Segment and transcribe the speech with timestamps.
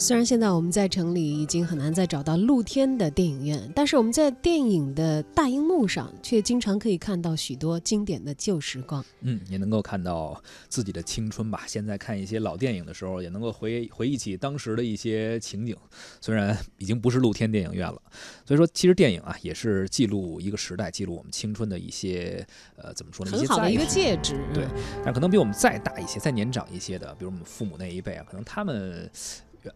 [0.00, 9.04] 虽然现在我们在城里已经很难再找到露天的电影院，但是我们在电影的大荧幕上却经常可以看到许多经典的旧时光。
[9.22, 11.64] 嗯，也能够看到自己的青春吧。
[11.66, 15.76] 现在看一些老电影的时候，也能够回回忆起当时的一些情景。
[16.20, 18.00] 虽然已经不是露天电影院了，
[18.46, 22.46] 所以说其实电影啊也是记录一个时代，记录我们青春的一些
[22.76, 23.32] 呃怎么说呢？
[23.32, 24.38] 很好的一个介质。
[24.54, 24.64] 对，
[25.04, 29.10] 但可能比我们再大一些、再年长一些的，比如我们父母那一辈啊，可能他们。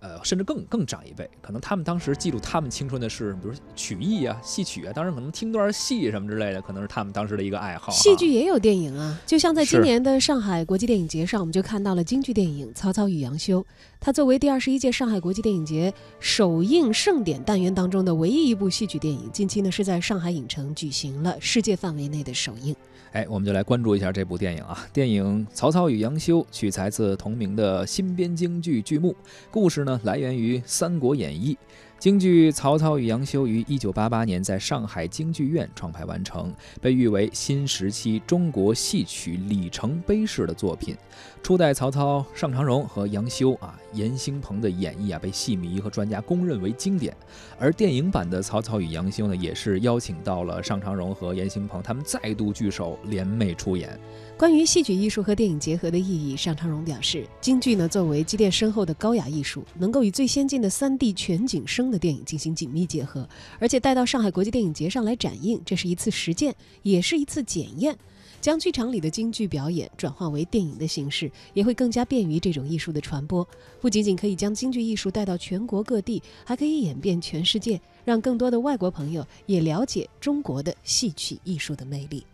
[0.00, 7.92] 呃，甚至更更长一辈，可能他们当时记录他们青春的是，比如曲艺啊、戏曲啊，当然可能听段戏什么之类的，可能是他们当时的一个爱好。
[7.92, 13.60] 戏剧也有电影啊，就像在今年的上海国际电影节上，我们就看到了京剧电影《曹操与杨修》。
[14.00, 22.74] 它作为第二十一届上海国际电影节首映盛典单元当中的唯一一部戏剧电影，近期呢是在上海影城举行了世界范围内的首映。
[23.12, 24.86] 哎，我们就来关注一下这部电影啊！
[24.90, 29.14] 电影《曹操与杨修》取材自同名的新编京剧剧目，
[29.50, 31.54] 故事呢来源于《三国演义》。
[32.02, 40.96] 京剧《曹操与杨修》于一九八八年在上海京剧院创排完成，被誉为新时期中国戏曲里程碑式的作品。
[41.44, 47.16] 初代曹操尚长荣和杨修啊，严兴鹏的演绎啊，被戏迷和专家公认为经典。
[47.56, 53.96] 而电影版的《曹操与杨修》呢，也是邀请到了尚长荣和严兴鹏，他们再度聚首联袂出演。
[54.36, 63.28] 关于戏曲艺术和电影结合的意义，尚长荣表示，京剧呢作为积淀深厚的高雅艺术，能够与最先进的三 D 全景声的电影进行紧密结合，
[63.60, 67.96] 而且带到上海国际电影节上来展映，这是一次实践，也是一次检验。
[68.40, 73.46] 将剧场里的京剧表演转化为电影的形式，也会更加便于这种艺术的传播。
[73.80, 82.24] 不仅仅可以将京剧艺术带到全国各地，还可以演变全世界，让更多的外国朋友也了解中国的戏曲艺术的魅力。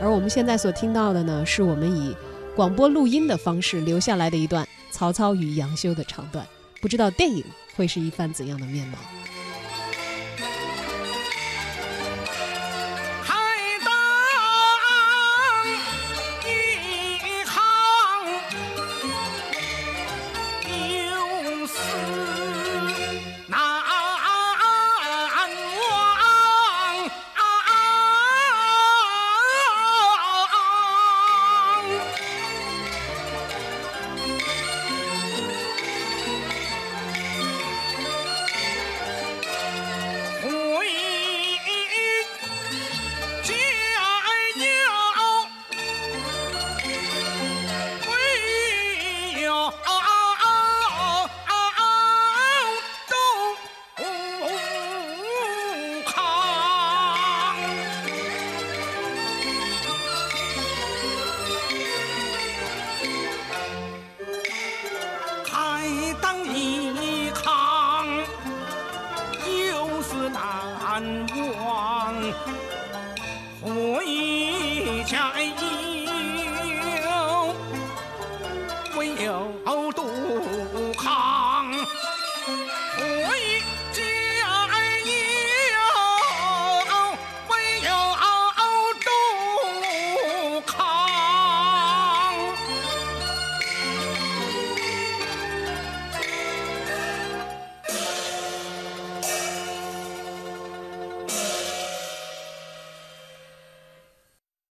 [0.00, 2.12] 而我们现在所听到的呢，是我们以
[2.56, 6.46] 广播录音的方式留下来的一段曹操与杨修的长段，
[6.80, 7.44] 不知道电影
[7.74, 8.96] 会是一番怎样的面貌。
[70.98, 71.26] 冤
[71.62, 72.14] 枉，
[73.60, 75.85] 我一家。